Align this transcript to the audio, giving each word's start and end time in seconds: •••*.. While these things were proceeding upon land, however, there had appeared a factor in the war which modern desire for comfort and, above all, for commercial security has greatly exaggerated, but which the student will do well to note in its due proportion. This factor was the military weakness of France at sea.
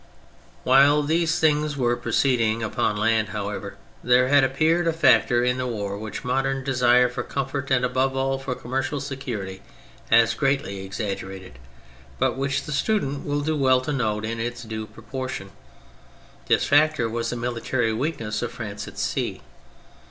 •••*.. 0.03 0.05
While 0.63 1.03
these 1.03 1.37
things 1.37 1.77
were 1.77 1.95
proceeding 1.95 2.63
upon 2.63 2.97
land, 2.97 3.29
however, 3.29 3.75
there 4.03 4.29
had 4.29 4.43
appeared 4.43 4.87
a 4.87 4.93
factor 4.93 5.43
in 5.43 5.59
the 5.59 5.67
war 5.67 5.95
which 5.95 6.23
modern 6.23 6.63
desire 6.63 7.07
for 7.07 7.21
comfort 7.21 7.69
and, 7.69 7.85
above 7.85 8.15
all, 8.17 8.39
for 8.39 8.55
commercial 8.55 8.99
security 8.99 9.61
has 10.09 10.33
greatly 10.33 10.83
exaggerated, 10.83 11.59
but 12.17 12.35
which 12.35 12.63
the 12.63 12.71
student 12.71 13.27
will 13.27 13.41
do 13.41 13.55
well 13.55 13.79
to 13.79 13.93
note 13.93 14.25
in 14.25 14.39
its 14.39 14.63
due 14.63 14.87
proportion. 14.87 15.51
This 16.47 16.65
factor 16.65 17.07
was 17.07 17.29
the 17.29 17.35
military 17.35 17.93
weakness 17.93 18.41
of 18.41 18.51
France 18.51 18.87
at 18.87 18.97
sea. 18.97 19.43